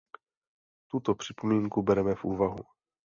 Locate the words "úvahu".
2.23-2.63